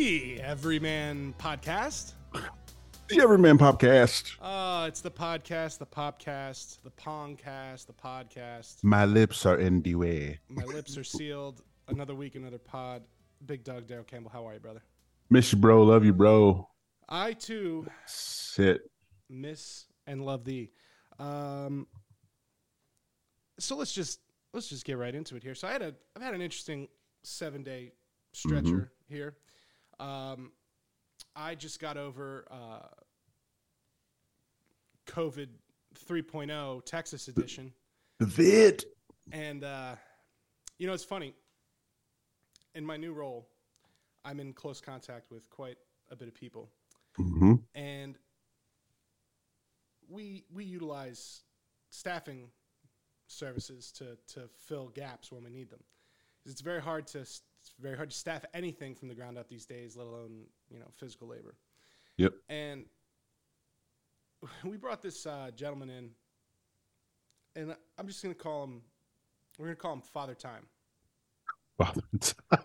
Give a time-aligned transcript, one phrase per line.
[0.00, 2.14] The Everyman Podcast.
[2.32, 4.32] The Everyman Popcast.
[4.40, 8.82] Uh, it's the podcast, the popcast, the pongcast, the podcast.
[8.82, 10.38] My lips are in the way.
[10.48, 11.60] My lips are sealed.
[11.88, 13.02] Another week, another pod.
[13.44, 14.80] Big Doug Daryl Campbell, how are you, brother?
[15.28, 15.82] Miss you, bro.
[15.82, 16.66] Love you, bro.
[17.06, 18.80] I too Sit.
[19.28, 20.70] miss and love thee.
[21.18, 21.86] Um,
[23.58, 24.20] so let's just
[24.54, 25.54] let's just get right into it here.
[25.54, 26.88] So I had a I've had an interesting
[27.22, 27.92] seven day
[28.32, 29.36] stretcher here.
[30.00, 30.52] Um,
[31.36, 32.86] I just got over uh,
[35.06, 35.48] COVID
[36.08, 37.72] 3.0 Texas edition,
[38.18, 38.84] The vid.
[39.32, 39.96] and uh,
[40.78, 41.34] you know it's funny.
[42.74, 43.48] In my new role,
[44.24, 45.76] I'm in close contact with quite
[46.10, 46.70] a bit of people
[47.16, 48.16] hmm and
[50.08, 51.42] we we utilize
[51.90, 52.48] staffing
[53.26, 55.80] services to to fill gaps when we need them.
[56.46, 57.26] It's very hard to
[57.60, 60.78] it's very hard to staff anything from the ground up these days, let alone you
[60.78, 61.54] know physical labor.
[62.16, 62.32] Yep.
[62.48, 62.84] And
[64.64, 66.10] we brought this uh, gentleman in,
[67.56, 68.82] and I'm just gonna call him.
[69.58, 70.66] We're gonna call him Father Time.
[71.76, 72.64] Father Time.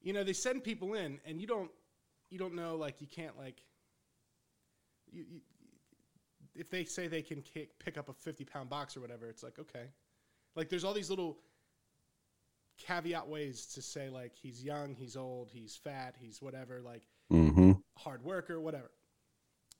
[0.00, 1.70] You know they send people in and you don't
[2.28, 3.62] you don't know like you can't like
[5.12, 5.40] you, you
[6.54, 9.44] if they say they can kick, pick up a 50 pound box or whatever it's
[9.44, 9.86] like okay
[10.56, 11.38] like there's all these little
[12.78, 17.72] caveat ways to say like he's young he's old he's fat he's whatever like mm-hmm.
[17.96, 18.90] hard worker whatever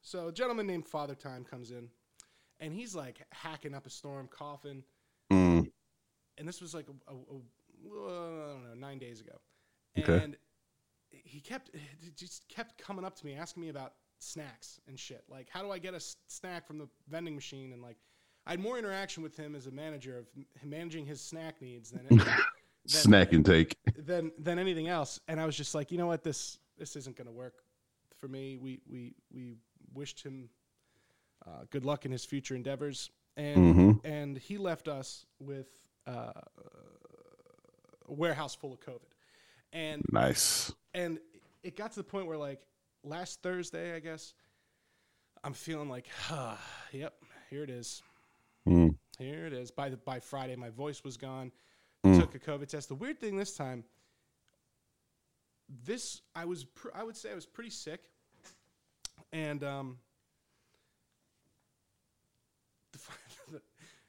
[0.03, 1.89] so a gentleman named father time comes in
[2.61, 4.83] and he's like hacking up a storm coughing
[5.33, 5.71] Mm.
[6.37, 7.41] and this was like a, a, a
[7.85, 9.41] well, I don't know nine days ago,
[9.99, 10.23] Okay.
[10.23, 10.37] and
[11.11, 11.71] he kept
[12.17, 15.25] just kept coming up to me asking me about snacks and shit.
[15.31, 17.73] Like, how do I get a s- snack from the vending machine?
[17.73, 17.97] And like,
[18.47, 21.91] I had more interaction with him as a manager of m- managing his snack needs
[21.91, 22.07] than
[22.91, 23.77] any, Snack intake.
[23.97, 25.21] than than anything else.
[25.29, 27.63] And I was just like, you know what, this this isn't going to work
[28.19, 28.57] for me.
[28.57, 29.57] We we we
[29.95, 30.49] wished him
[31.47, 35.67] uh, good luck in his future endeavors, and hmm and he left us with
[36.07, 36.33] uh,
[38.09, 39.11] a warehouse full of COVID,
[39.73, 40.73] and Nice.
[40.95, 41.19] and
[41.63, 42.61] it got to the point where like
[43.05, 44.35] last Thursday, I guess,
[45.45, 46.59] I'm feeling like, ah,
[46.93, 47.15] yep,
[47.51, 48.03] here it is,
[48.69, 48.97] Mm.
[49.19, 49.71] here it is.
[49.71, 51.53] By the by Friday, my voice was gone.
[52.05, 52.21] Mm.
[52.21, 52.89] Took a COVID test.
[52.89, 53.85] The weird thing this time,
[55.85, 58.01] this I was pr- I would say I was pretty sick,
[59.33, 59.99] and um,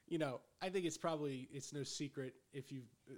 [0.08, 3.14] you know I think it's probably it's no secret if you uh,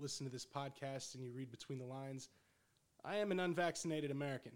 [0.00, 2.28] listen to this podcast and you read between the lines.
[3.04, 4.52] I am an unvaccinated American.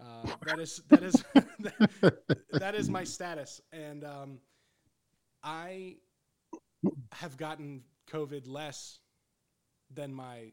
[0.00, 1.24] Uh, that is that is
[2.52, 4.38] that is my status, and um,
[5.42, 5.96] I
[7.12, 9.00] have gotten COVID less
[9.92, 10.52] than my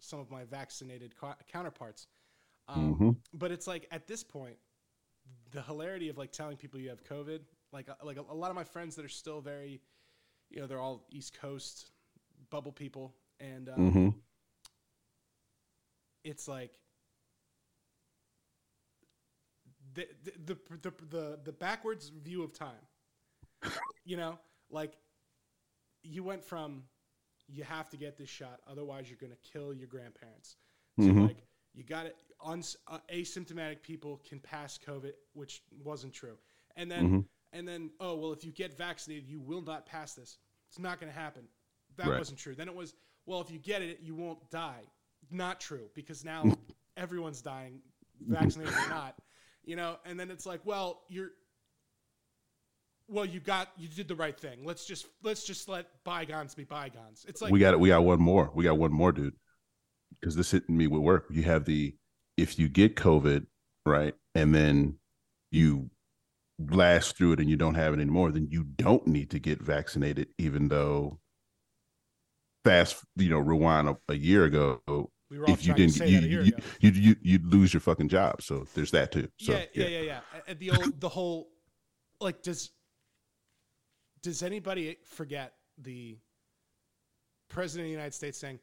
[0.00, 2.06] some of my vaccinated co- counterparts.
[2.68, 3.16] Um, Mhm.
[3.32, 4.56] But it's like at this point,
[5.50, 7.40] the hilarity of like telling people you have COVID,
[7.72, 9.80] like uh, like a, a lot of my friends that are still very,
[10.50, 11.90] you know, they're all East Coast
[12.50, 14.08] bubble people, and um, hmm
[16.24, 16.72] it's like
[19.94, 20.06] the,
[20.46, 22.86] the the the the backwards view of time.
[24.04, 24.38] You know,
[24.70, 24.94] like
[26.08, 26.84] you went from
[27.50, 30.56] you have to get this shot, otherwise you're going to kill your grandparents.
[31.00, 31.26] To Mhm.
[31.28, 31.38] like
[31.74, 32.16] you got it.
[32.40, 36.38] Uns, uh, asymptomatic people can pass COVID, which wasn't true.
[36.76, 37.28] And then Mhm.
[37.52, 40.38] and then oh well, if you get vaccinated, you will not pass this.
[40.68, 41.48] It's not going to happen.
[41.96, 42.18] That Right.
[42.18, 42.54] wasn't true.
[42.54, 42.94] Then it was
[43.26, 44.84] well, if you get it, you won't die.
[45.30, 46.42] Not true because now
[46.96, 47.82] everyone's dying,
[48.20, 49.20] vaccinated or not.
[49.64, 51.32] You know, and then it's like, well, you're
[53.08, 54.60] well, you got you did the right thing.
[54.64, 57.24] Let's just let's just let bygones be bygones.
[57.28, 57.80] It's like we got it.
[57.80, 58.50] We got one more.
[58.54, 59.34] We got one more, dude.
[60.20, 61.26] Because this hit me with work.
[61.30, 61.94] You have the
[62.36, 63.46] if you get COVID,
[63.84, 64.98] right, and then
[65.50, 65.90] you
[66.58, 69.62] blast through it and you don't have it anymore, then you don't need to get
[69.62, 71.20] vaccinated, even though
[72.64, 74.80] fast, you know, rewind a, a year ago,
[75.30, 78.08] we if you didn't you, that a year you, you, you, you'd lose your fucking
[78.08, 78.42] job.
[78.42, 79.28] So there's that too.
[79.38, 80.20] So yeah, yeah, yeah, yeah.
[80.48, 81.48] Uh, The old, the whole,
[82.20, 82.70] like, does
[84.22, 86.18] does anybody forget the
[87.48, 88.58] president of the United States saying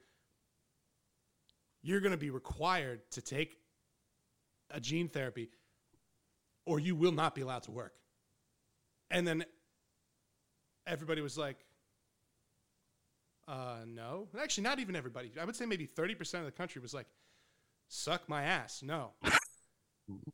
[1.81, 3.57] you're going to be required to take
[4.71, 5.49] a gene therapy,
[6.65, 7.93] or you will not be allowed to work,
[9.11, 9.45] and then
[10.87, 11.57] everybody was like.
[13.47, 15.31] Uh, no, actually, not even everybody.
[15.39, 17.05] I would say maybe 30% of the country was like,
[17.87, 18.81] suck my ass.
[18.83, 19.11] No.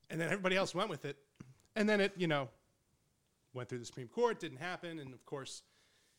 [0.09, 1.17] and then everybody else went with it.
[1.75, 2.50] And then it, you know,
[3.53, 5.00] went through the Supreme Court, didn't happen.
[5.00, 5.63] And of course,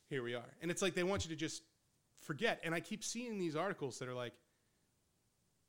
[0.09, 0.53] here we are.
[0.61, 1.63] And it's like they want you to just
[2.21, 2.59] forget.
[2.63, 4.33] And I keep seeing these articles that are like,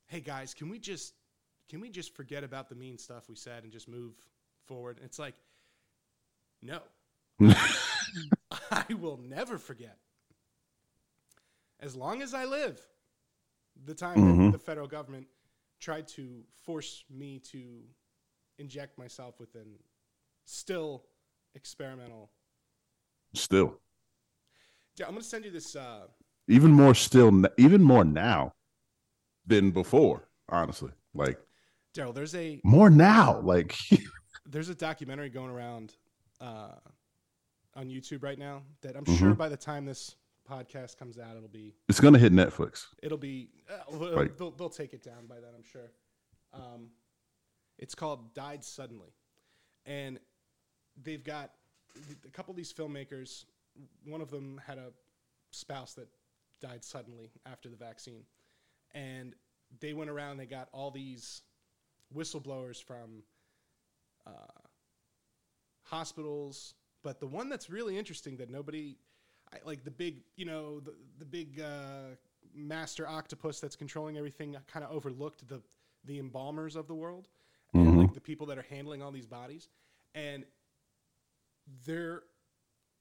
[0.06, 1.14] hey guys, can we just
[1.70, 4.14] can we just forget about the mean stuff we said and just move
[4.66, 4.98] forward?
[4.98, 5.34] And it's like,
[6.62, 6.80] no,
[8.70, 9.96] I will never forget.
[11.80, 12.80] As long as I live,
[13.84, 14.44] the time Mhm.
[14.52, 15.26] that the federal government
[15.80, 17.82] tried to force me to
[18.58, 19.78] inject myself with an
[20.44, 21.04] still
[21.54, 22.30] experimental.
[23.34, 23.80] Still,
[24.96, 25.74] Yeah, I'm gonna send you this.
[25.74, 26.06] Uh,
[26.48, 28.54] even more still, even more now
[29.46, 30.28] than before.
[30.48, 31.38] Honestly, like
[31.94, 33.40] Daryl, there's a more now.
[33.40, 33.76] Like
[34.46, 35.96] there's a documentary going around
[36.40, 36.74] uh,
[37.74, 39.18] on YouTube right now that I'm Mhm.
[39.18, 40.14] sure by the time this
[40.48, 42.84] podcast comes out, it'll be it's gonna hit Netflix.
[43.02, 45.90] it'll be uh, they'll, they'll take it down by then, I'm sure.
[46.52, 46.90] Um,
[47.78, 49.12] it's called Died Suddenly,
[49.86, 50.20] and
[51.02, 51.50] they've got
[52.24, 53.44] a couple of these filmmakers.
[54.04, 54.92] One of them had a
[55.50, 56.08] spouse that
[56.60, 58.24] died suddenly after the vaccine,
[58.92, 59.34] and
[59.80, 60.36] they went around.
[60.36, 61.42] They got all these
[62.14, 63.22] whistleblowers from
[64.26, 64.30] uh,
[65.82, 68.96] hospitals, but the one that's really interesting that nobody
[69.52, 72.16] I, like the big, you know, the the big uh,
[72.54, 75.60] master octopus that's controlling everything kind of overlooked the
[76.04, 77.28] the embalmers of the world
[77.72, 77.96] and Mhm.
[77.98, 79.68] like the people that are handling all these bodies
[80.14, 80.44] and
[81.86, 82.22] they're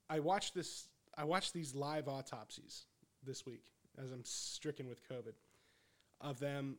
[0.09, 0.87] I watched this
[1.17, 2.85] I watched these live autopsies
[3.23, 3.63] this week
[4.01, 5.33] as I'm stricken with COVID
[6.21, 6.77] of them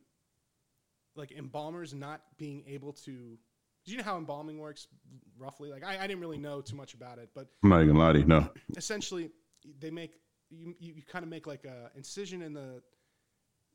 [1.15, 3.37] like embalmers not being able to
[3.85, 4.87] do you know how embalming works
[5.37, 7.95] roughly like I, I didn't really know too much about it but I'm not even
[7.95, 8.25] gonna lie to you.
[8.25, 9.29] No, essentially
[9.79, 10.13] they make
[10.49, 12.81] you, you, you kind of make like a incision in the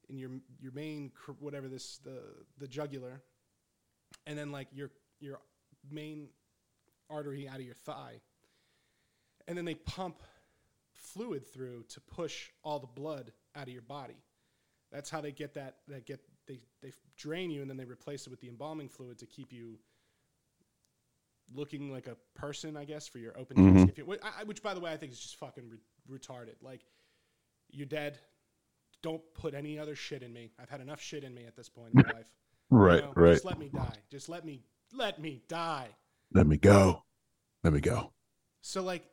[0.08, 0.30] in your
[0.60, 2.20] your main whatever this the
[2.58, 3.22] the jugular
[4.26, 4.90] and then like your
[5.20, 5.40] your
[5.90, 6.28] main
[7.10, 8.20] artery out of your thigh
[9.48, 10.22] and then they pump
[10.92, 14.22] fluid through to push all the blood out of your body
[14.92, 18.26] that's how they get that that get they they drain you and then they replace
[18.26, 19.78] it with the embalming fluid to keep you
[21.52, 23.72] looking like a person, I guess, for your open Mhm.
[23.74, 23.94] casket.
[23.96, 24.10] funeral.
[24.10, 25.80] Which, I- which, by the way, I think is just fucking re-
[26.18, 26.62] retarded.
[26.62, 26.84] Like,
[27.70, 28.20] you're dead.
[29.02, 30.52] Don't put any other shit in me.
[30.60, 32.26] I've had enough shit in me at this point in my life.
[32.70, 33.32] You right, know, right.
[33.32, 33.96] Just let me die.
[34.10, 34.62] Just let me
[34.92, 35.88] let me die.
[36.32, 37.02] Let me go.
[37.64, 38.12] Let me go.
[38.62, 39.04] So like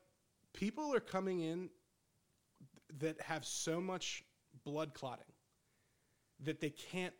[0.53, 1.69] people are coming in
[2.99, 4.23] that have so much
[4.63, 5.25] blood clotting
[6.43, 7.13] that they can't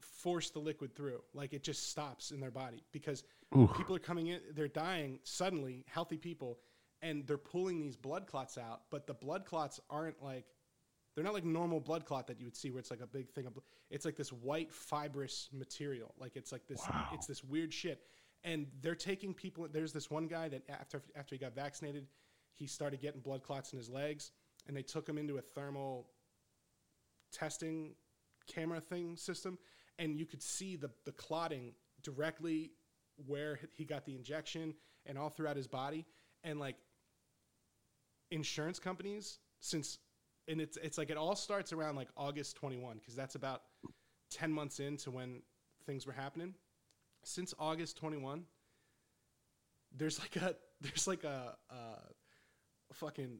[0.00, 1.22] force the liquid through.
[1.34, 3.24] Like it just stops in their body because
[3.56, 3.72] Oof.
[3.76, 6.58] people are coming in they're dying suddenly, healthy people,
[7.02, 10.46] and they're pulling these blood clots out, but the blood clots aren't like
[11.14, 13.28] they're not like normal blood clot that you would see where it's like a big
[13.30, 13.60] thing of bl-
[13.90, 16.14] it's like this white fibrous material.
[16.18, 17.08] Like it's like this Wow.
[17.12, 18.02] it's this weird shit.
[18.44, 22.06] And they're taking people there's this one guy that after after he got vaccinated,
[22.54, 24.30] he started getting blood clots in his legs
[24.66, 26.08] and they took him into a thermal
[27.32, 27.94] testing
[28.46, 29.58] camera thing system
[29.98, 32.70] and you could see the the clotting directly
[33.26, 34.74] where he got the injection
[35.06, 36.06] and all throughout his body.
[36.44, 36.76] And like
[38.30, 39.98] insurance companies since
[40.46, 43.62] and it's it's like it all starts around like August 21 because that's about
[44.30, 45.42] 10 months into when
[45.86, 46.54] things were happening
[47.24, 48.44] since August 21
[49.96, 53.38] there's like a there's like a, a fucking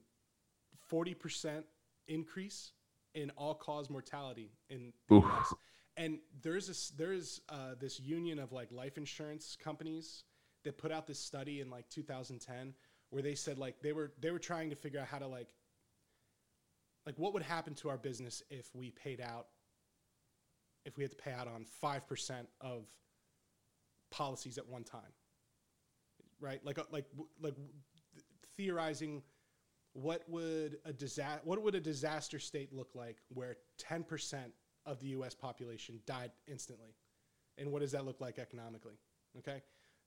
[0.91, 1.63] 40%
[2.09, 2.73] increase
[3.15, 5.25] in all cause mortality in the Oof.
[5.25, 5.55] US.
[5.97, 10.25] And there's this there's uh, this union of like life insurance companies
[10.65, 12.75] that put out this study in like 2010
[13.11, 15.49] where they said like they were they were trying to figure out how to like
[17.07, 19.47] like what would happen to our business if we paid out
[20.85, 22.87] if we had to pay out on 5% of
[24.11, 25.12] policies at one time
[26.41, 26.65] right?
[26.65, 27.07] Like uh, like
[27.41, 27.55] like
[28.57, 29.23] theorizing
[29.93, 33.57] what would a disaster what would a disaster state look like where
[33.91, 34.37] 10%
[34.87, 36.95] of the US population died instantly?
[37.57, 38.95] And what does that look like economically
[39.38, 39.62] okay?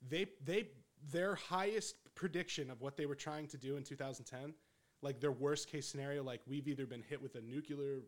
[0.07, 0.69] They they
[1.11, 4.53] their highest prediction of what they were trying to do in 2010
[5.01, 8.01] like their worst case scenario like we've either been hit with a nuclear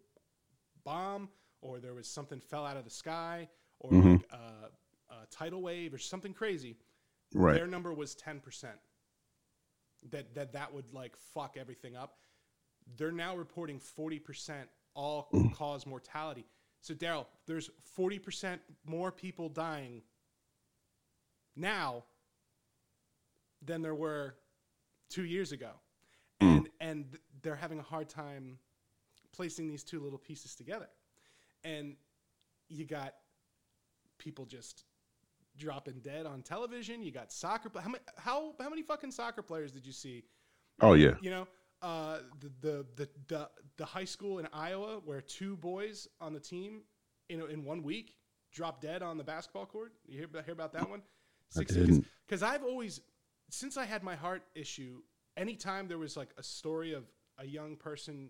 [0.86, 1.28] bomb
[1.62, 4.12] or there was something fell out of the sky or Mhm.
[4.18, 4.70] like a,
[5.22, 6.78] a tidal wave or something crazy
[7.34, 7.56] Right.
[7.56, 8.66] their number was 10%
[10.12, 12.18] that that that would like fuck everything up.
[12.98, 15.54] They're now reporting 40% all mm.
[15.54, 16.46] cause mortality.
[16.82, 20.02] So daryl there's 40% more people dying
[21.56, 22.04] now
[23.62, 24.36] than there were
[25.10, 25.72] two years ago.
[26.42, 26.58] Mm.
[26.58, 27.06] And and
[27.42, 28.60] they're having a hard time
[29.32, 30.90] placing these two little pieces together.
[31.64, 31.96] And
[32.70, 33.16] you got
[34.18, 34.84] people just
[35.58, 37.02] dropping dead on television.
[37.02, 37.70] You got soccer.
[37.76, 38.04] How many?
[38.18, 40.24] How how many fucking soccer players did you see?
[40.82, 41.16] Oh yeah.
[41.22, 41.48] You know,
[41.82, 46.40] uh, the, the the the the high school in Iowa where two boys on the
[46.40, 46.82] team
[47.30, 48.16] in in one week
[48.54, 49.94] drop dead on the basketball court.
[50.06, 51.02] You hear about, hear about that one?
[51.58, 52.06] I didn't.
[52.26, 53.02] Because I've always,
[53.50, 55.02] since I had my heart issue,
[55.36, 57.04] anytime there was like a story of
[57.40, 58.30] a young person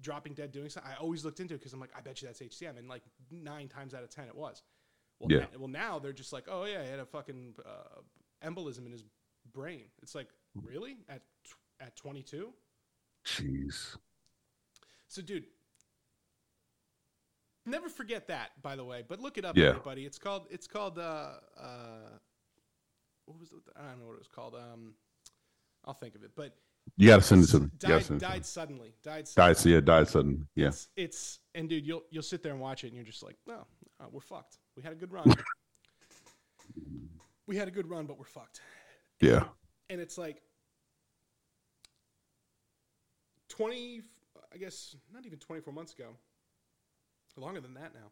[0.00, 2.28] dropping dead doing something, I always looked into it because I'm like, I bet you
[2.28, 4.62] that's HCM, and like nine times out of ten it was.
[5.18, 5.46] Well, Yeah.
[5.52, 8.00] na- well now they're just like, oh yeah, he had a fucking uh,
[8.46, 9.04] embolism in his
[9.52, 9.84] brain.
[10.02, 12.52] It's like, really at tw- at 22?
[13.24, 13.96] Jeez.
[15.08, 15.44] So, dude,
[17.64, 18.50] never forget that.
[18.62, 19.68] By the way, but look it up, Yeah.
[19.68, 20.04] everybody.
[20.06, 20.46] It's called.
[20.50, 20.98] It's called.
[20.98, 22.18] Uh, uh,
[23.26, 23.58] what was it?
[23.76, 24.54] I don't know what it was called.
[24.54, 24.94] Um,
[25.84, 26.32] I'll think of it.
[26.36, 26.56] But
[26.96, 27.70] You got to send it to me.
[27.78, 28.32] Gotta died, send it to me.
[28.34, 28.94] died suddenly.
[29.02, 29.28] Died.
[29.28, 29.54] Suddenly.
[29.54, 29.66] Died.
[29.66, 30.46] Yeah, died suddenly.
[30.54, 30.68] Yeah.
[30.68, 33.36] It's, it's and dude, you'll you'll sit there and watch it, and you're just like,
[33.46, 33.66] no,
[34.00, 34.58] uh, we're fucked.
[34.76, 35.32] We had a good run.
[37.46, 38.60] we had a good run, but we're fucked.
[39.20, 39.44] Yeah.
[39.88, 40.42] and it's like
[43.48, 44.02] 20
[44.52, 46.08] i guess not even 24 months ago
[47.38, 48.10] longer than that now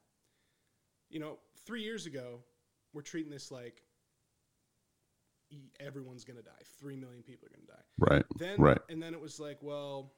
[1.10, 2.40] you know three years ago
[2.94, 3.82] we're treating this like
[5.80, 8.24] everyone's gonna die three million people are gonna die Right.
[8.38, 8.78] then Right.
[8.88, 10.12] and then it was like well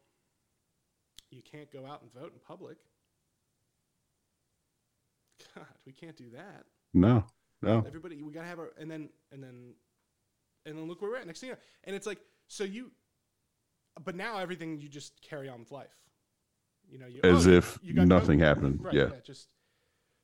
[1.31, 2.77] you can't go out and vote in public
[5.57, 7.25] god we can't do that No.
[7.63, 7.83] No.
[7.87, 9.75] Everybody, we gotta have our, and then and then
[10.67, 11.49] and then look where we're at next thing.
[11.49, 12.91] You know, and it's like so you,
[14.05, 15.97] but now everything you just carry on with life.
[16.89, 18.85] You know, you, As oh, if you got nothing happened.
[18.85, 19.09] Right, Yeah.
[19.25, 19.49] Just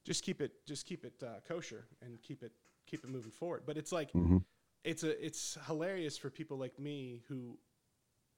[0.05, 2.53] just keep it just keep it uh, kosher and keep it
[2.87, 3.63] keep it moving forward.
[3.67, 4.39] But it's like hmm
[4.85, 7.57] it's a it's hilarious for people like me who,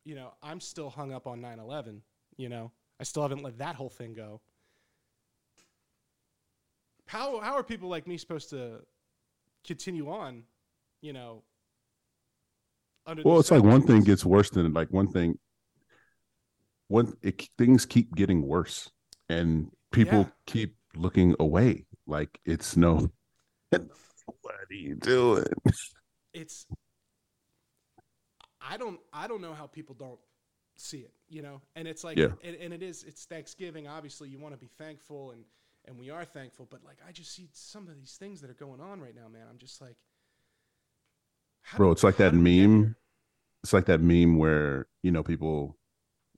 [0.04, 2.00] you know, I'm still hung up on 9/11.
[2.36, 2.70] You know,
[3.00, 4.40] I still haven't let that whole thing go.
[7.06, 8.80] How how are people like me supposed to
[9.66, 10.44] continue on?
[11.00, 11.42] You know,
[13.06, 15.38] under Well, it's like one thing gets worse than like one thing.
[16.88, 18.90] One it, things keep getting worse,
[19.28, 20.30] and people Yeah.
[20.46, 21.86] keep looking away.
[22.06, 23.10] Like it's no.
[24.40, 25.44] What are you doing?
[26.32, 26.66] it's
[28.60, 30.18] I don't I don't know how people don't
[30.76, 31.60] see it, you know?
[31.76, 32.32] And it's like Yeah.
[32.42, 35.44] and, and it is it's Thanksgiving, obviously you want to be thankful and
[35.86, 38.54] and we are thankful, but like I just see some of these things that are
[38.54, 39.46] going on right now, man.
[39.48, 39.96] I'm just like
[41.76, 42.96] Bro, it's like that did we get meme.
[43.62, 45.76] It's like that meme where you know people,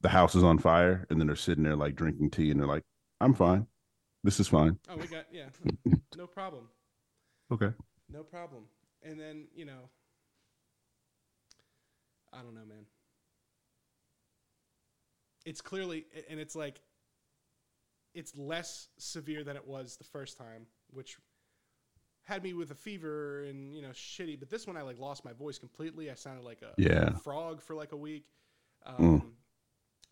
[0.00, 2.68] the house is on fire, and then they're sitting there like drinking tea, and they're
[2.68, 2.84] like,
[3.20, 3.66] "I'm fine.
[4.22, 5.46] This is fine." Oh, we got yeah.
[6.16, 6.68] no problem.
[7.52, 7.72] Okay.
[8.08, 8.64] No problem.
[9.02, 9.90] And then, you know,
[12.32, 12.86] I don't know, man.
[15.44, 16.80] It's clearly, and it's like,
[18.16, 21.16] it's less severe than it was the first time, which
[22.24, 24.38] had me with a fever and, you know, shitty.
[24.38, 26.10] But this one, I like lost my voice completely.
[26.10, 27.10] I sounded like a Yeah.
[27.18, 28.24] frog for like a week.
[28.84, 29.36] Um,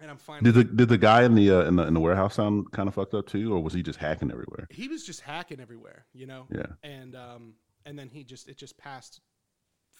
[0.01, 0.43] And I'm fine.
[0.43, 2.89] Did the did the guy in the uh, in the in the warehouse sound kind
[2.89, 4.67] of fucked up too, or was he just hacking everywhere?
[4.71, 6.47] he was just hacking everywhere, you know?
[6.51, 6.67] Yeah.
[6.83, 7.55] And, um,
[7.87, 9.21] and then he just, it just passed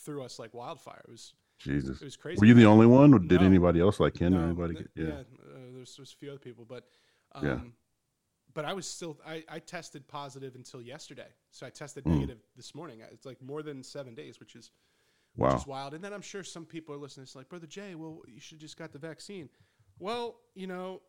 [0.01, 1.03] through us like wildfire.
[1.07, 2.01] It was, Jesus.
[2.03, 2.41] it was crazy.
[2.41, 3.47] Were you the only one, or did No.
[3.47, 4.75] anybody else like Ken or anybody?
[4.75, 5.15] th- get, yeah.
[5.15, 5.25] uh,
[5.75, 6.85] there's, there's a few other people, but
[7.33, 7.61] um, Yeah.
[8.55, 12.13] But I was still I, I tested positive until yesterday, so I tested Mm.
[12.15, 13.01] negative this morning.
[13.13, 14.71] It's like more than seven days, which is
[15.37, 15.49] Wow.
[15.53, 15.95] which is wild.
[15.95, 17.25] And then I'm sure some people are listening.
[17.25, 19.49] It's like, brother Jay, well, you should just got the vaccine.
[19.99, 21.03] Well, you know,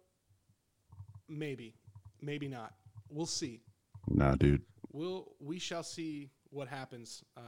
[1.29, 1.75] maybe,
[2.21, 2.73] maybe not.
[3.09, 3.61] We'll see.
[4.07, 4.63] Nah, dude.
[4.91, 7.41] We'll we shall see what happens uh,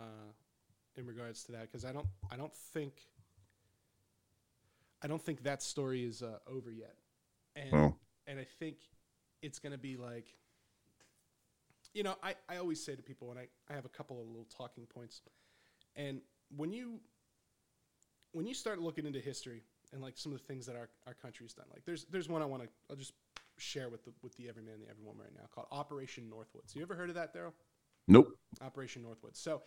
[0.97, 2.93] in regards to that because I don't I don't think
[5.01, 6.95] I don't think that story is uh, over yet,
[7.55, 7.93] and
[8.25, 8.77] and I think
[9.41, 10.27] it's gonna be like
[11.93, 14.27] you know I, I always say to people and I, I have a couple of
[14.27, 15.21] little talking points
[15.95, 16.21] and
[16.55, 16.99] when you
[18.31, 19.63] when you start looking into history
[19.93, 22.41] and like some of the things that our, our country's done like there's there's one
[22.41, 23.13] I want to I'll just
[23.57, 26.75] share with the with the everyman the everyone right now called Operation Northwoods.
[26.75, 27.53] You ever heard of that, Daryl?
[28.07, 28.37] nope.
[28.61, 29.37] Operation Northwoods.
[29.37, 29.61] So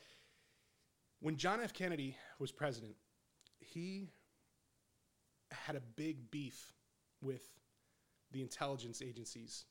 [1.20, 1.72] when John F.
[1.72, 2.94] Kennedy was president,
[3.58, 4.08] he
[5.50, 6.72] had a big beef
[7.20, 7.42] with
[8.32, 9.64] the intelligence agencies,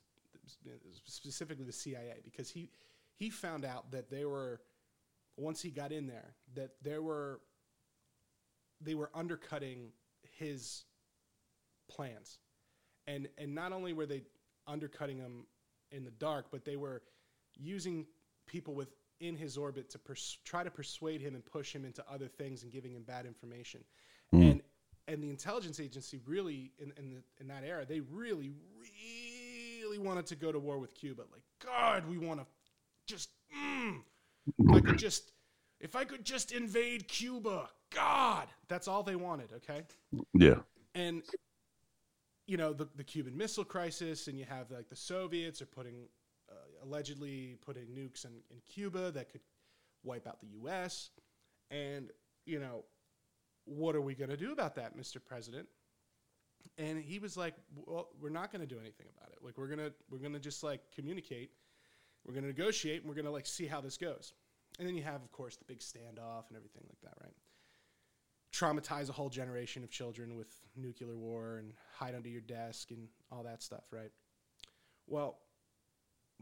[1.06, 2.70] specifically the CIA, because he
[3.16, 4.62] he found out that they were
[5.38, 7.42] once he got in there that there were
[8.82, 9.92] they were undercutting
[10.38, 10.84] his
[11.90, 12.40] plans,
[13.08, 14.24] and and not only were they
[14.68, 15.46] undercutting him
[15.92, 17.02] in the dark, but they were
[17.56, 18.06] using
[18.46, 22.28] people within his orbit to pers- try to persuade him and push him into other
[22.28, 23.82] things and giving him bad information.
[24.34, 24.52] Mm.
[24.52, 24.62] And
[25.10, 28.52] and the intelligence agency really in in, the, in that era they really
[29.82, 31.24] really wanted to go to war with Cuba.
[31.32, 32.46] Like God, we want to
[33.08, 33.98] just mm,
[34.58, 35.32] if I could just
[35.80, 37.70] if I could just invade Cuba.
[37.94, 39.52] God, that's all they wanted.
[39.54, 39.82] Okay
[40.34, 40.60] Yeah.
[40.96, 41.24] and
[42.46, 46.08] you know the, the cuban missile crisis and you have like the soviets are putting
[46.84, 49.42] allegedly putting nukes in, in Cuba that could
[50.04, 51.10] wipe out the U.S.
[51.72, 52.10] And
[52.46, 52.84] you know,
[53.70, 55.18] what are we going to do about that, Mr.
[55.24, 55.68] President?
[56.78, 59.40] And he was like, "Well, we're not going to do anything about it.
[59.42, 61.52] Like, we're gonna we're gonna just like communicate.
[62.26, 64.34] We're gonna negotiate, and we're gonna like see how this goes."
[64.78, 67.34] And then you have, of course, the big standoff and everything like that, right?
[68.54, 73.08] Traumatize a whole generation of children with nuclear war and hide under your desk and
[73.32, 74.12] all that stuff, right?
[75.08, 75.40] Well,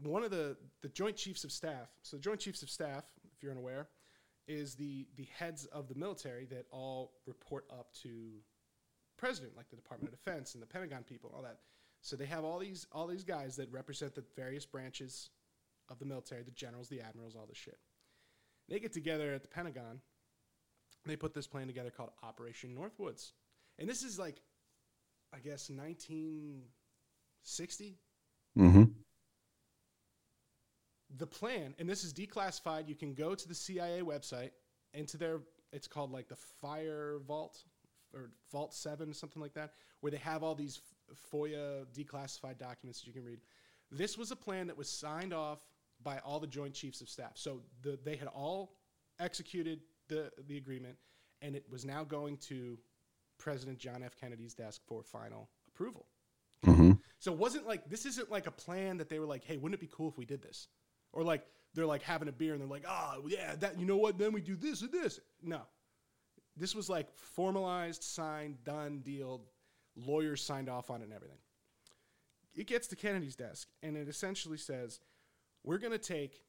[0.02, 1.88] one of the the Joint Chiefs of Staff.
[2.02, 3.04] So, the Joint Chiefs of Staff,
[3.36, 3.88] if you're unaware,
[4.48, 8.08] is the the heads of the military that all report up to
[9.16, 11.58] president, like the Department of Defense and the Pentagon people, and all that.
[12.00, 15.30] So they have all these all these guys that represent the various branches
[15.88, 17.78] of the military, the generals, the admirals, all this shit.
[18.68, 20.00] They get together at the Pentagon.
[21.06, 23.32] They put this plan together called Operation Northwoods,
[23.78, 24.42] and this is like,
[25.32, 27.98] I guess, 1960.
[28.58, 28.84] Mm-hmm.
[31.16, 32.88] The plan, and this is declassified.
[32.88, 34.50] You can go to the CIA website
[34.94, 35.40] into their.
[35.72, 37.62] It's called like the Fire Vault
[38.14, 40.80] or Vault Seven, something like that, where they have all these
[41.32, 43.40] FOIA declassified documents that you can read.
[43.90, 45.60] This was a plan that was signed off
[46.02, 47.32] by all the Joint Chiefs of Staff.
[47.34, 48.76] So the, they had all
[49.18, 50.96] executed the the agreement,
[51.42, 52.78] and it was now going to
[53.38, 54.16] President John F.
[54.20, 56.06] Kennedy's desk for final approval.
[56.66, 56.92] Mm-hmm.
[57.18, 59.74] So it wasn't like this isn't like a plan that they were like, hey, wouldn't
[59.74, 60.68] it be cool if we did this?
[61.12, 63.96] Or like they're like having a beer and they're like, oh yeah, that you know
[63.96, 64.18] what?
[64.18, 65.20] Then we do this and this.
[65.42, 65.62] No,
[66.56, 69.42] this was like formalized, signed, done deal.
[69.96, 71.38] Lawyers signed off on it and everything.
[72.54, 75.00] It gets to Kennedy's desk and it essentially says,
[75.64, 76.42] we're gonna take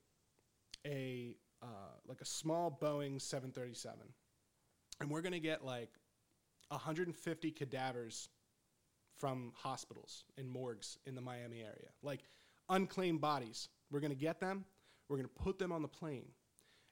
[0.85, 1.65] a uh,
[2.07, 3.99] like a small Boeing 737,
[5.01, 5.89] and we're gonna get like
[6.69, 8.29] 150 cadavers
[9.17, 12.21] from hospitals and morgues in the Miami area, like
[12.69, 13.67] unclaimed bodies.
[13.91, 14.65] We're going to get them,
[15.07, 16.27] we're going to put them on the plane,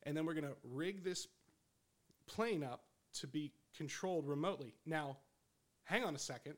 [0.03, 1.27] and then we're going to rig this
[2.25, 2.83] plane up
[3.19, 4.73] to be controlled remotely.
[4.86, 5.17] Now,
[5.83, 6.55] hang on a second.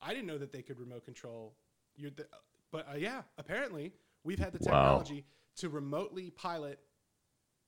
[0.00, 1.54] I didn't know that they could remote control
[1.94, 2.26] your, the,
[2.70, 3.92] but uh, yeah, apparently
[4.24, 4.82] we've had the Wow.
[4.82, 5.24] technology
[5.56, 6.80] to remotely pilot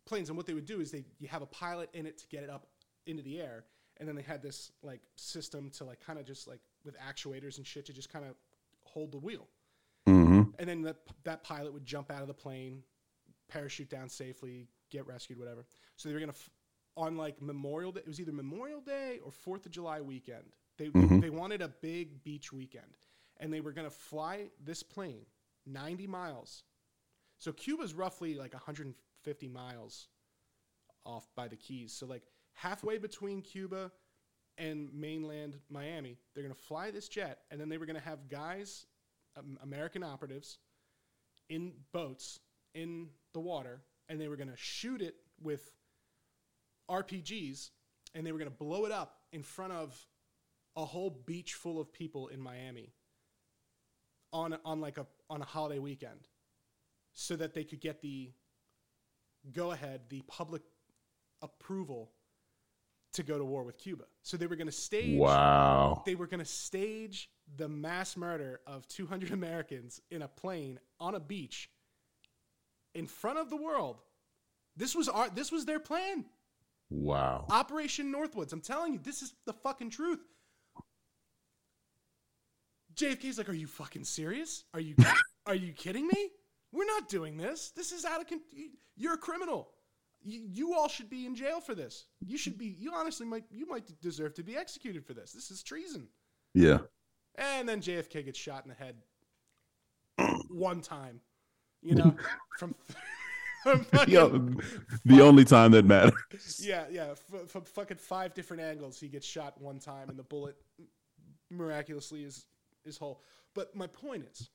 [0.06, 0.30] planes.
[0.30, 2.42] And what they would do is they you have a pilot in it to get
[2.42, 2.66] it up
[3.06, 3.64] into the air,
[3.98, 7.58] and then they had this like system to like kind of just like with actuators
[7.58, 8.34] and shit to just kind of
[8.82, 9.46] hold the wheel.
[10.08, 10.42] Mm-hmm.
[10.58, 12.82] And then that that pilot would jump out of the plane,
[13.48, 15.64] parachute down safely, get rescued, whatever.
[15.96, 16.50] So they were gonna f-
[16.96, 18.00] on like Memorial Day.
[18.00, 20.44] It was either Memorial Day or Fourth of July weekend.
[20.76, 21.20] They Mhm.
[21.20, 22.96] they wanted a big beach weekend,
[23.38, 25.26] and they were gonna fly this plane
[25.66, 26.64] 90 miles.
[27.38, 30.08] So Cuba's roughly like 150 miles
[31.06, 31.92] off by the Keys.
[31.92, 33.90] So like halfway between Cuba
[34.56, 38.86] and mainland Miami, they're gonna fly this jet, and then they were gonna have guys,
[39.36, 40.58] Um, American operatives,
[41.48, 42.38] in boats
[42.74, 45.72] in the water, and they were gonna shoot it with
[46.88, 47.70] RPGs,
[48.14, 50.06] and they were gonna blow it up in front of
[50.76, 52.92] a whole beach full of people in Miami
[54.32, 56.28] on on like a on a holiday weekend,
[57.12, 58.32] so that they could get the
[59.52, 60.62] go ahead, the public
[61.42, 62.12] approval
[63.14, 64.04] to go to war with Cuba.
[64.22, 66.02] So they were going to stage Wow.
[66.06, 71.14] they were going to stage the mass murder of 200 Americans in a plane on
[71.14, 71.70] a beach
[72.94, 74.00] in front of the world.
[74.76, 76.24] This was our this was their plan.
[76.90, 77.46] Wow.
[77.50, 78.52] Operation Northwoods.
[78.52, 80.20] I'm telling you, this is the fucking truth.
[82.94, 84.64] JFK's like, "Are you fucking serious?
[84.72, 84.94] Are you
[85.46, 86.30] are you kidding me?
[86.72, 87.70] We're not doing this.
[87.70, 88.40] This is out of con-
[88.96, 89.68] you're a criminal.
[90.24, 92.06] You, you all should be in jail for this.
[92.26, 95.32] You should be you honestly might you might deserve to be executed for this.
[95.32, 96.08] This is treason."
[96.54, 96.78] Yeah.
[97.36, 98.96] And then JFK gets shot in the head
[100.48, 101.20] one time.
[101.82, 102.16] You know,
[102.58, 102.74] from,
[103.62, 104.50] from Yo,
[105.04, 106.14] the only time that matters.
[106.62, 107.12] yeah, yeah.
[107.12, 110.56] F- from fucking five different angles, he gets shot one time, and the bullet
[111.50, 112.46] miraculously is
[112.84, 113.22] is whole.
[113.54, 114.50] But my point is,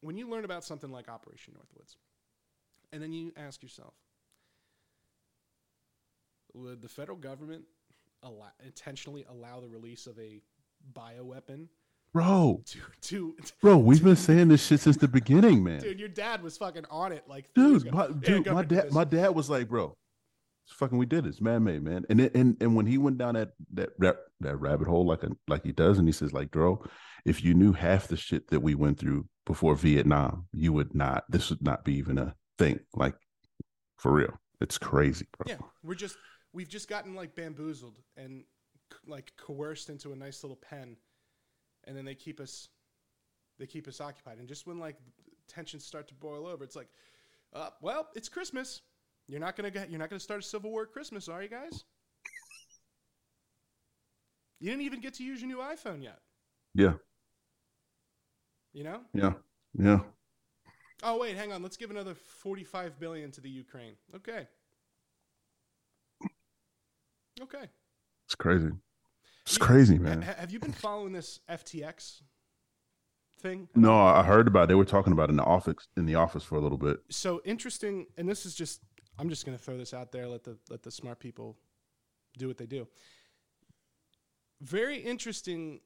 [0.00, 1.96] when you learn about something like Operation Northwoods,
[2.92, 3.94] and then you ask yourself,
[6.54, 7.64] would the federal government
[8.22, 10.42] allow, intentionally allow the release of a
[10.94, 11.68] bioweapon
[12.12, 13.36] Bro, to to?
[13.60, 15.80] bro, we've been saying this shit since the beginning, man.
[15.80, 19.04] Dude, your dad was fucking on it like Dude, my, Yeah, dude, my dad, my
[19.04, 19.96] dad was like, bro,
[20.66, 21.28] it's fucking, we did it.
[21.28, 22.04] It's man made, man.
[22.10, 25.22] And it, and and when he went down that that that, that rabbit hole like
[25.22, 26.82] a, like he does, and he says, like, bro,
[27.24, 31.24] if you knew half the shit that we went through before Vietnam, you would not.
[31.28, 32.80] This would not be even a thing.
[32.94, 33.14] Like,
[33.98, 35.54] for real, it's crazy, bro.
[35.54, 36.16] Yeah, we're just
[36.52, 38.44] we've just gotten like bamboozled and
[39.06, 40.96] like coerced into a nice little pen,
[41.84, 42.68] and then they keep us
[43.58, 44.38] they keep us occupied.
[44.38, 44.96] And just when like
[45.50, 46.64] tensions start to boil over.
[46.64, 46.88] It's like,
[47.52, 48.82] uh, well, it's Christmas.
[49.26, 51.48] You're not gonna get, you're not gonna start a civil war at Christmas, are you
[51.48, 51.84] guys?
[54.60, 56.18] You didn't even get to use your new iPhone yet.
[56.74, 56.94] Yeah.
[58.74, 59.00] You know?
[59.14, 59.32] Yeah.
[59.78, 60.00] Yeah.
[61.02, 61.62] Oh wait, hang on.
[61.62, 63.94] Let's give another 45 billion to the Ukraine.
[64.14, 64.46] Okay.
[67.42, 67.68] Okay.
[68.26, 68.70] It's crazy.
[69.42, 70.22] It's You- crazy, man.
[70.22, 72.22] have you been following this FTX
[73.40, 73.68] thing?
[73.74, 74.68] No, I heard about it.
[74.68, 77.00] They were talking about it in the office in the office for a little bit.
[77.10, 78.82] So interesting, and this is just
[79.18, 80.26] I'm just going to throw this out there.
[80.28, 81.58] Let the let the smart people
[82.38, 82.86] do what they do.
[84.60, 85.80] Very interesting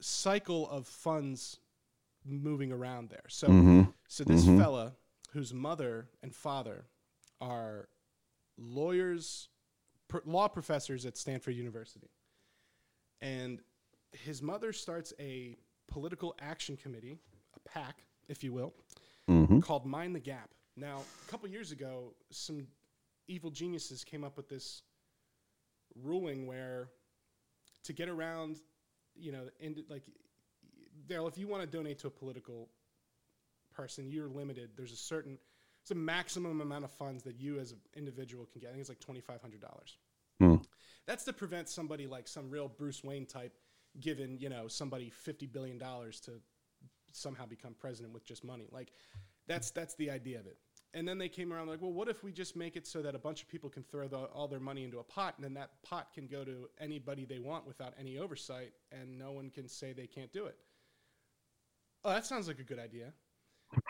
[0.00, 1.58] cycle of funds
[2.24, 3.24] moving around there.
[3.28, 4.58] So hmm so this Mhm.
[4.58, 4.96] fella,
[5.32, 6.86] whose mother and father
[7.40, 7.88] are
[8.58, 9.48] lawyers,
[10.08, 12.10] pr- law professors at Stanford University,
[13.20, 13.60] and
[14.12, 17.18] his mother starts a political action committee,
[17.54, 18.74] a PAC, if you will,
[19.26, 20.50] hmm called Mind the Gap.
[20.76, 22.66] Now, a couple years ago, some
[23.26, 24.82] evil geniuses came up with this
[26.02, 26.88] ruling where
[27.84, 28.56] to get around,
[29.16, 30.02] you know, and like,
[31.06, 32.68] Dale, if you want to donate to a political
[33.74, 34.70] person, you're limited.
[34.76, 35.38] There's a certain,
[35.88, 38.68] it's a maximum amount of funds that you as an individual can get.
[38.68, 39.96] I think it's like twenty five hundred dollars.
[40.38, 40.56] Hmm.
[41.06, 43.56] That's to prevent somebody like some real Bruce Wayne type
[43.98, 46.32] giving you know somebody fifty billion dollars to
[47.12, 48.68] somehow become president with just money.
[48.70, 48.92] Like
[49.46, 50.58] that's that's the idea of it.
[50.92, 53.14] And then they came around like, well, what if we just make it so that
[53.14, 55.54] a bunch of people can throw the, all their money into a pot, and then
[55.54, 59.68] that pot can go to anybody they want without any oversight, and no one can
[59.68, 60.56] say they can't do it.
[62.04, 63.12] Oh, that sounds like a good idea.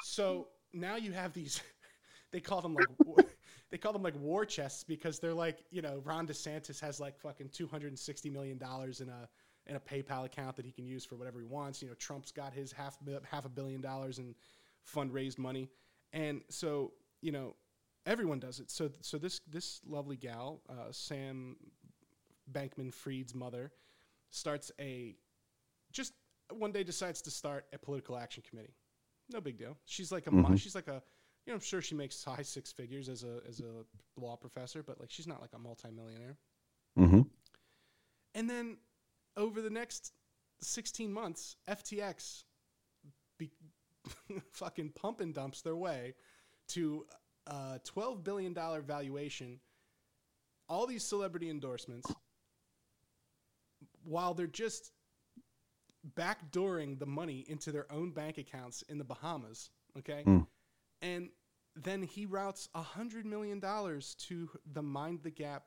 [0.03, 1.61] So now you have these.
[2.31, 2.89] They call them like
[3.71, 7.19] they call them like war chests because they're like you know Ron DeSantis has like
[7.19, 9.29] fucking two hundred and sixty million dollars in a
[9.67, 11.81] in a PayPal account that he can use for whatever he wants.
[11.83, 12.99] You know Trump's got his half
[13.31, 14.35] half a billion dollars in
[14.95, 15.71] fundraised money,
[16.13, 17.55] and so you know
[18.07, 18.71] everyone does it.
[18.71, 21.57] So so this this lovely gal, uh, Sam
[22.51, 23.73] Bankman Fried's mother,
[24.31, 25.17] starts a
[25.93, 26.13] just
[26.51, 28.75] one day decides to start a political action committee.
[29.31, 29.77] No big deal.
[29.85, 30.59] She's like a Mhm.
[30.59, 31.03] she's like a
[31.49, 34.83] you know I'm sure she makes high six figures as a as a law professor,
[34.83, 36.37] but like she's not like a multimillionaire.
[36.95, 37.23] hmm
[38.35, 38.77] And then
[39.37, 40.13] over the next
[40.61, 42.45] 16 months, FTX
[43.39, 43.51] be
[44.53, 46.15] fucking pump and dumps their way
[46.69, 47.07] to
[47.47, 49.61] a $12 billion valuation,
[50.69, 52.13] all these celebrity endorsements,
[54.05, 54.91] while they're just
[56.17, 59.71] backdooring the money into their own bank accounts in the Bahamas.
[59.97, 60.25] Okay.
[60.27, 60.47] Mm.
[61.01, 61.29] And
[61.83, 65.65] then he routes $100 million to the Mind the Gap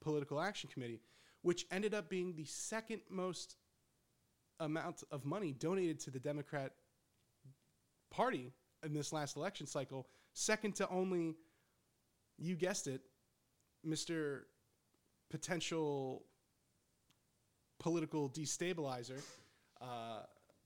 [0.00, 1.00] Political Action Committee,
[1.42, 3.56] which ended up being the second most
[4.60, 6.72] amount of money donated to the Democrat
[8.10, 8.52] Party
[8.84, 11.36] in this last election cycle, second to only,
[12.38, 13.00] you guessed it,
[13.86, 14.40] Mr.
[15.30, 16.24] Potential
[17.78, 19.20] Political Destabilizer.
[19.80, 20.20] Uh,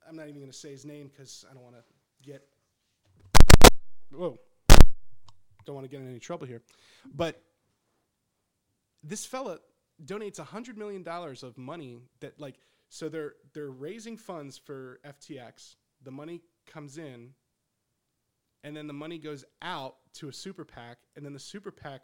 [0.08, 1.82] I'm not even going to say his name because I don't want to
[2.22, 2.42] get.
[4.10, 4.38] Whoa.
[5.66, 6.62] Don't want to get in any trouble here.
[7.14, 7.42] But
[9.02, 9.58] this fella
[10.04, 12.56] donates $100 million of money that, like,
[12.88, 15.74] so they're, they're raising funds for FTX.
[16.02, 17.30] The money comes in,
[18.62, 22.02] and then the money goes out to a super PAC, and then the super PAC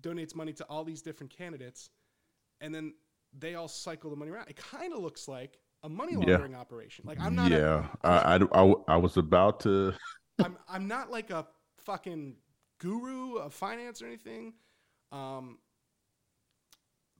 [0.00, 1.88] donates money to all these different candidates,
[2.60, 2.94] and then
[3.38, 4.48] they all cycle the money around.
[4.48, 6.18] It kind of looks like a money Yeah.
[6.18, 7.04] laundering operation.
[7.06, 9.94] Like I'm not, yeah, I, I, I, I was about to.
[10.42, 11.46] I'm, I'm not like a
[11.84, 12.36] fucking
[12.78, 14.54] guru of finance or anything,
[15.12, 15.58] um,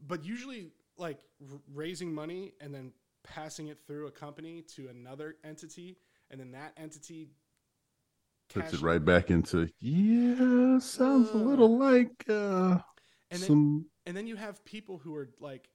[0.06, 5.36] but usually like r- raising money and then passing it through a company to another
[5.44, 5.96] entity,
[6.30, 7.28] and then that entity
[8.52, 10.78] Puts it right back into yeah.
[10.78, 12.78] Sounds a little like uh,
[13.30, 13.86] And then, some.
[14.06, 15.68] and then you have people who are like,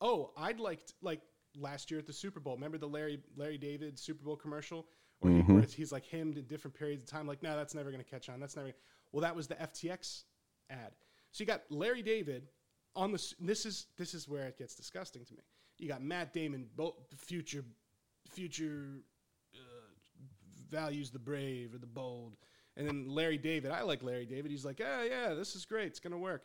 [0.00, 1.20] "Oh, I'd like t- like
[1.54, 2.54] last year at the Super Bowl.
[2.54, 4.88] Remember the Larry Larry David Super Bowl commercial
[5.20, 7.26] where, he, he's like hymned in different periods of time.
[7.26, 8.40] Like, no, that's never going to catch on.
[8.40, 8.72] That's never.
[9.12, 10.24] Well, that was the FTX
[10.70, 10.92] ad.
[11.32, 12.48] So you got Larry David
[12.94, 13.34] on the.
[13.40, 15.42] This is this is where it gets disgusting to me.
[15.78, 17.64] You got Matt Damon, both future
[18.30, 19.00] future
[19.54, 19.58] uh,
[20.70, 22.36] values the brave or the bold.
[22.76, 24.50] And then Larry David, I like Larry David.
[24.50, 25.86] He's like, yeah, yeah, this is great.
[25.86, 26.42] It's gonna work.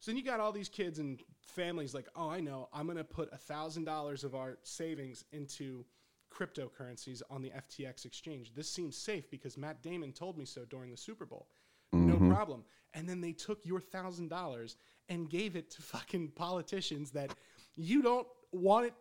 [0.00, 3.04] So then you got all these kids and families like, oh, I know, I'm gonna
[3.04, 5.84] put a thousand dollars of our savings into
[6.30, 8.52] cryptocurrencies on the FTX exchange.
[8.54, 11.48] This seems safe because Matt Damon told me so during the Super Bowl.
[11.92, 12.28] No Mhm.
[12.34, 12.64] problem.
[12.94, 14.76] And then they took your thousand dollars
[15.08, 17.36] and gave it to fucking politicians that
[17.76, 18.94] you don't want it,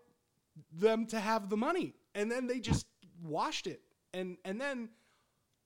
[0.71, 1.93] them to have the money.
[2.13, 2.87] And then they just
[3.21, 3.81] washed it.
[4.13, 4.89] and and then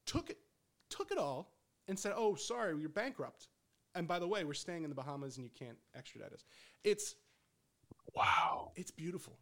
[0.07, 0.39] took it
[0.89, 1.53] took it all
[1.87, 3.47] and said, "Oh, sorry, you're bankrupt."
[3.93, 6.43] And by the way, we're staying in the Bahamas and you can't extradite us.
[6.83, 7.15] It's
[8.15, 8.71] Wow.
[8.75, 9.37] it's beautiful,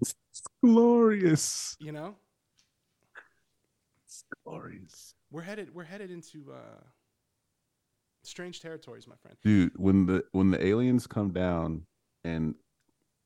[0.00, 0.14] It's
[0.62, 1.76] glorious.
[1.80, 2.16] you know.
[4.06, 5.14] It's glorious.
[5.30, 6.80] We're headed we're headed into uh,
[8.22, 9.36] strange territories, my friend.
[9.42, 11.86] Dude, when the when the aliens come down
[12.24, 12.54] and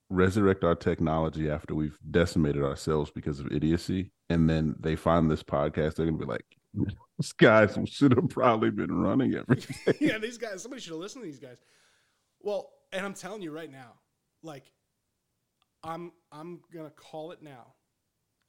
[0.09, 5.43] resurrect our technology after we've decimated ourselves because of idiocy, and then they find this
[5.43, 6.45] podcast, they're gonna be like,
[7.19, 10.63] "These guys should have probably been running everything." yeah, these guys.
[10.63, 11.59] Somebody should have listened to these guys.
[12.41, 13.95] Well, and I'm telling you right now,
[14.43, 14.71] like,
[15.87, 17.75] I'm I'm gonna call it now.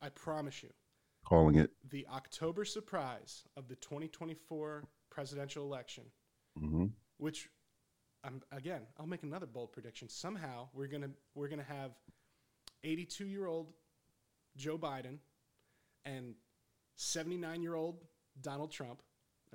[0.02, 0.69] I promise you,
[1.26, 1.71] Calling it.
[1.89, 6.04] the October surprise of the 2024 presidential election,
[6.58, 6.91] Mhm.
[7.17, 7.50] which,
[8.23, 10.10] I'm again, I'll make another bold prediction.
[10.10, 11.95] Somehow we're gonna we're gonna have
[12.84, 13.73] 82 year old
[14.56, 15.19] Joe Biden
[16.06, 16.36] and
[16.95, 18.04] 79 year old
[18.41, 19.02] Donald Trump.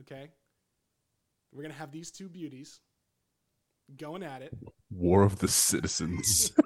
[0.01, 0.31] Okay,
[1.53, 2.81] we're gonna have these two beauties
[3.97, 4.57] going at it.
[4.91, 6.53] War of the Citizens.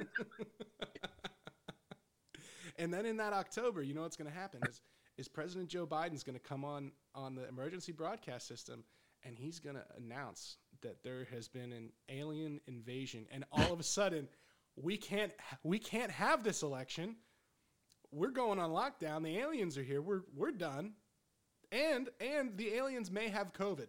[2.79, 4.81] and then in that October, you know what's going to happen is
[5.19, 8.85] is President Joe Biden's going to come on on the emergency broadcast system
[9.25, 13.81] and he's going to announce that there has been an alien invasion and all of
[13.81, 14.29] a sudden
[14.77, 17.17] we can't we can't have this election.
[18.12, 19.23] We're going on lockdown.
[19.25, 20.01] The aliens are here.
[20.03, 20.93] We're we're done.
[21.73, 23.87] And and the aliens may have COVID.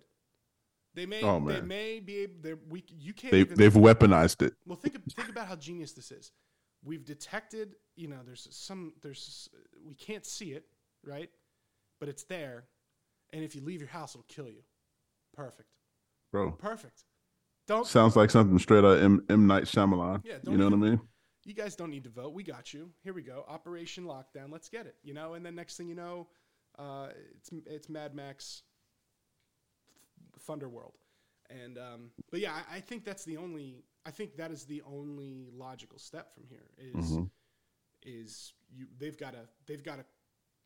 [0.94, 4.54] They may Oh, they may be able we you can't they they've weaponized it.
[4.66, 6.32] well, think think about how genius this is.
[6.88, 9.50] We've detected, you know, there's some there's
[9.86, 10.66] we can't see it,
[11.04, 11.30] right?
[12.00, 12.66] But it's there,
[13.34, 14.64] and if you leave your house, it'll kill you.
[15.36, 15.70] Perfect,
[16.32, 16.52] Bro.
[16.52, 17.04] perfect.
[17.68, 20.22] Don't Sounds like something straight out of M, M Night Shyamalan.
[20.24, 21.02] Yeah, you know what I mean?
[21.44, 22.34] you guys don't need to vote.
[22.34, 22.90] We got you.
[23.04, 23.46] Here we go.
[23.48, 24.52] Operation Lockdown.
[24.52, 24.96] Let's get it.
[25.04, 26.28] You know, and then next thing you know,
[26.80, 28.64] uh, it's it's Mad Max
[30.42, 30.94] Thunder World.
[31.50, 33.84] And um, but yeah, I, I think that's the only.
[34.08, 36.70] I think that is the only logical step from here.
[36.78, 37.30] Is Mhm.
[38.04, 38.88] is you?
[38.98, 39.50] They've got to.
[39.66, 40.06] They've got to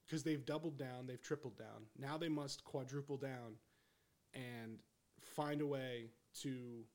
[0.05, 1.07] because they've doubled down.
[1.07, 1.87] They've tripled down.
[1.97, 3.57] Now they must quadruple down
[4.33, 4.83] and
[5.21, 6.85] find a way to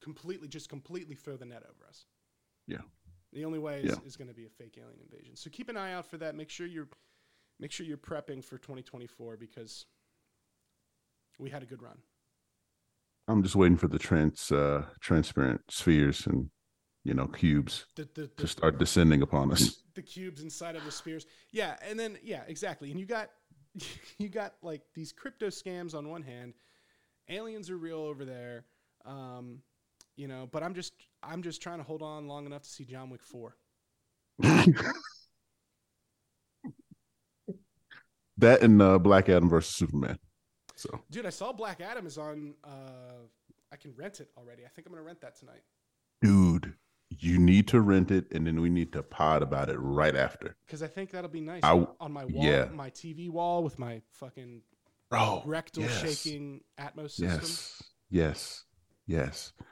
[0.00, 2.06] completely just completely throw the net over us.
[2.66, 2.82] Yeah.
[3.32, 4.04] The only way is, Yeah.
[4.04, 5.36] is going to be a fake alien invasion.
[5.36, 6.34] So keep an eye out for that.
[6.34, 6.88] Make sure you're
[7.60, 9.86] make sure you're prepping for 2024 because
[11.38, 12.02] we had a good run.
[13.28, 16.50] I'm just waiting for the trans uh, transparent spheres and
[17.04, 19.82] you know cubes The the, to start descending upon us.
[19.94, 21.26] the cubes inside of the spheres.
[21.50, 22.90] Yeah, and then yeah, exactly.
[22.90, 23.30] And you got
[24.18, 26.54] you got like these crypto scams on one hand.
[27.28, 28.64] Aliens are real over there.
[29.06, 29.60] Um,
[30.16, 32.84] you know, but I'm just I'm just trying to hold on long enough to see
[32.84, 33.56] John Wick 4.
[38.38, 40.18] that and uh, Black Adam versus Superman.
[40.84, 43.22] So Dude, I saw Black Adam is on uh
[43.72, 44.64] I can rent it already.
[44.64, 45.62] I think I'm going to rent that tonight.
[46.20, 46.74] dude,
[47.10, 50.56] you need to rent it, and then we need to pod about it right after,
[50.68, 52.66] Cuz I think that'll be nice I on my wall, yeah.
[52.66, 54.62] my TV wall with my fucking
[55.10, 55.42] bro.
[55.46, 56.00] rectal yes.
[56.02, 57.40] shaking Atmos system.
[57.42, 58.64] Yes, yes,
[59.06, 59.52] yes.
[59.58, 59.64] See,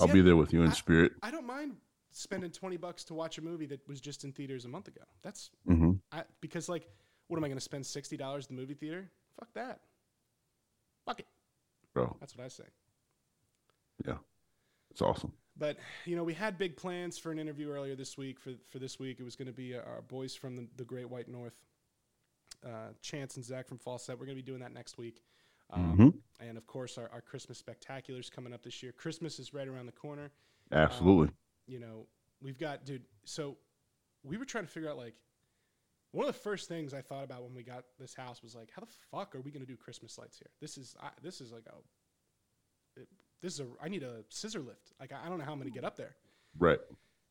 [0.00, 1.12] I'll be I- there with you in I- spirit.
[1.22, 1.76] I don't mind
[2.12, 5.02] spending 20 bucks to watch a movie that was just in theaters a month ago.
[5.22, 6.88] That's hmm I, because like
[7.28, 9.08] what am I going to spend $60 at the movie theater?
[9.38, 9.78] Fuck that.
[11.10, 11.26] Fuck it.
[11.92, 12.62] Bro, That's what I say.
[14.06, 14.18] Yeah,
[14.92, 15.32] it's awesome.
[15.58, 18.38] But you know, we had big plans for an interview earlier this week.
[18.38, 20.84] For for this week, it was going to be uh, our boys from the, the
[20.84, 21.56] Great White North,
[22.64, 24.18] uh, Chance and Zach from Fawcett.
[24.20, 25.22] We're going to be doing that next week.
[25.70, 26.14] Um, Mhm.
[26.48, 28.92] And of course, our, our Christmas spectaculars coming up this year.
[28.92, 30.30] Christmas is right around the corner.
[30.70, 31.34] Absolutely.
[31.66, 32.06] You know,
[32.40, 33.02] we've got dude.
[33.24, 33.56] So
[34.22, 35.14] we were trying to figure out like
[36.12, 38.70] one of the first things I thought about when we got this house was like,
[38.74, 40.50] how the fuck are we going to do Christmas lights here?
[40.60, 43.08] This is I, this is like a it,
[43.40, 44.92] this is a I need a scissor lift.
[44.98, 46.16] Like I, I don't know how I'm going to get up there.
[46.58, 46.78] right.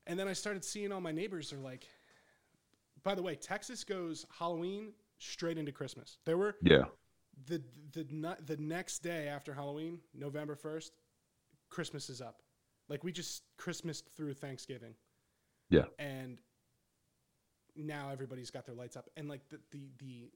[0.07, 1.85] And then I started seeing all my neighbors are like,
[3.03, 6.17] by the way, Texas goes Halloween straight into Christmas.
[6.25, 6.85] There were Yeah.
[7.47, 7.61] the
[7.91, 8.05] the
[8.45, 10.93] the next day after Halloween, November first,
[11.69, 12.41] Christmas is up.
[12.87, 14.95] Like we just Christmas through Thanksgiving.
[15.69, 15.85] Yeah.
[15.99, 16.39] And
[17.85, 20.29] now everybody's got their lights up, and like the the the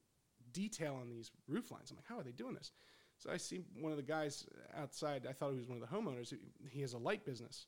[0.51, 1.91] detail on these roof lines.
[1.91, 2.71] I'm like, how are they doing this?
[3.17, 4.45] So I see one of the guys
[4.77, 5.25] outside.
[5.29, 6.33] I thought he was one of the homeowners.
[6.69, 7.67] He- has a light business,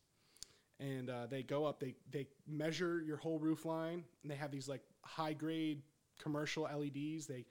[0.79, 1.79] and uh, they go up.
[1.79, 5.83] They they measure your whole roof line, and they have these like high grade
[6.19, 7.27] commercial LEDs.
[7.27, 7.45] They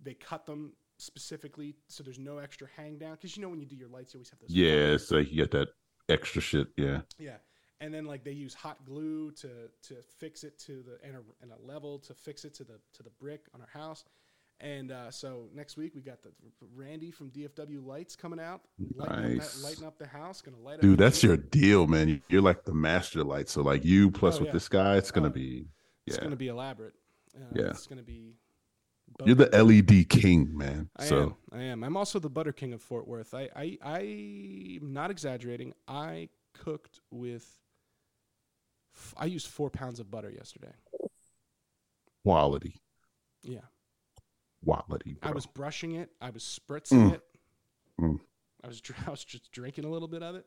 [0.00, 3.66] they cut them specifically so there's no extra hang down because you know when you
[3.66, 4.50] do your lights, you always have those.
[4.50, 4.96] Yeah.
[5.10, 5.68] Like you get that
[6.08, 6.68] extra shit.
[6.76, 7.00] Yeah.
[7.18, 7.36] Yeah.
[7.84, 9.48] And then like they use hot glue to
[9.88, 12.78] to fix it to the and a, and a level to fix it to the
[12.94, 14.04] to the brick on our house.
[14.60, 16.30] And uh, so next week we got the
[16.74, 18.60] Randy from DFW Lights coming out,
[18.94, 19.54] lighting, up, Nice.
[19.56, 20.40] that, lighting up the house.
[20.40, 20.80] Gonna light up.
[20.80, 22.22] Dude, that's your deal, man.
[22.28, 23.48] You're like the master light.
[23.48, 24.52] So like you plus Oh, with yeah.
[24.52, 25.66] this guy, it's gonna Oh, be
[26.06, 26.94] It's gonna be elaborate.
[27.36, 27.70] Uh, Yeah.
[27.70, 28.36] It's gonna be.
[29.24, 30.88] You're the LED king, man.
[30.96, 31.60] I so am.
[31.60, 31.84] I am.
[31.84, 33.34] I'm also the Butter King of Fort Worth.
[33.34, 33.78] I, I,
[34.80, 35.74] I'm not exaggerating.
[35.88, 37.46] I cooked with.
[39.16, 40.72] I used four pounds of butter yesterday.
[42.22, 42.80] quality,
[43.42, 43.60] Yeah.
[44.64, 45.18] quality.
[45.22, 46.10] I was brushing it.
[46.20, 47.14] I was spritzing Mm.
[47.14, 47.22] it.
[48.00, 48.20] Mm.
[48.62, 50.46] I was I was just drinking a little bit of it.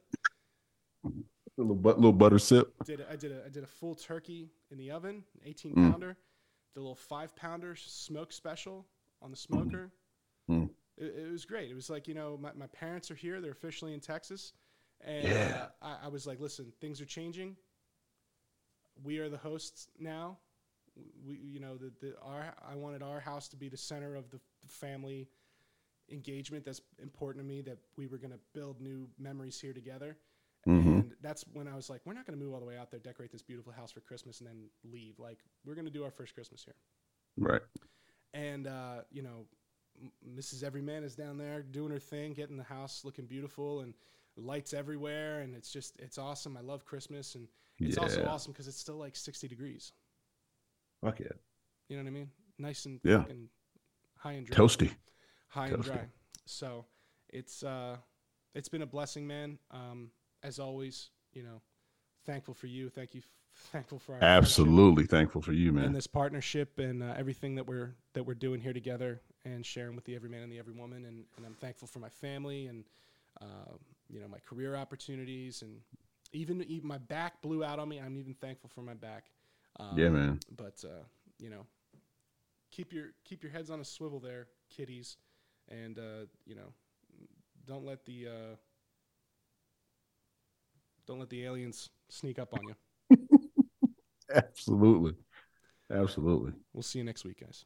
[1.05, 1.09] a
[1.57, 2.73] little, but, little butter sip.
[2.83, 5.91] Did a, I did a I did a full turkey in the oven, 18 Mm.
[5.91, 6.17] pounder.
[6.73, 8.85] The little five pounder smoke special
[9.21, 9.91] on the smoker.
[10.49, 10.69] Mm.
[10.97, 11.69] It, it was great.
[11.69, 13.39] It was like you know my, my parents are here.
[13.41, 14.53] They're officially in Texas,
[15.01, 15.67] and Yeah.
[15.81, 17.55] uh, I, I was like, listen, things are changing.
[19.03, 20.37] We are the hosts now.
[21.25, 24.29] We you know the, the our I wanted our house to be the center of
[24.31, 25.27] the family
[26.09, 30.17] engagement that's important to me that we were going to build new memories here together
[30.65, 30.85] Mhm.
[30.85, 32.89] and that's when i was like we're not going to move all the way out
[32.91, 36.05] there decorate this beautiful house for christmas and then leave like we're going to do
[36.05, 36.75] our first christmas here
[37.37, 37.61] Right.
[38.33, 39.45] and uh, you know
[40.33, 43.93] mrs everyman is down there doing her thing getting the house looking beautiful and
[44.37, 47.47] lights everywhere and it's just it's awesome i love christmas and
[47.79, 49.91] it's also awesome because it's still like 60 degrees
[51.03, 51.27] Fuck yeah.
[51.89, 53.19] you know what i mean nice and Yeah.
[53.19, 53.49] fucking
[54.17, 54.91] high and dry Toasty.
[55.49, 56.07] high and dry.
[56.45, 56.85] So
[57.29, 57.97] it's uh,
[58.55, 59.59] it's been a blessing, man.
[59.69, 60.11] Um,
[60.43, 61.61] as always, you know,
[62.25, 62.89] thankful for you.
[62.89, 63.21] Thank you.
[63.71, 65.85] Thankful for our Absolutely thankful for you, man.
[65.85, 69.95] and this partnership and uh, everything that we're that we're doing here together and sharing
[69.95, 71.05] with the every man and the every woman.
[71.05, 72.85] And, and I'm thankful for my family and
[73.41, 73.73] uh,
[74.09, 75.81] you know my career opportunities and
[76.33, 77.99] even even my back blew out on me.
[77.99, 79.25] I'm even thankful for my back.
[79.79, 80.39] Um, Yeah, man.
[80.55, 81.03] But uh,
[81.39, 81.65] you know,
[82.71, 85.17] keep your keep your heads on a swivel there, kiddies,
[85.69, 86.73] and uh, you know,
[87.65, 88.55] don't let the uh,
[91.05, 93.17] don't let the aliens sneak up on you.
[94.33, 95.13] Absolutely.
[95.89, 96.51] Absolutely.
[96.73, 97.63] We'll see you next week, guys.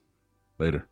[0.60, 0.88] Later.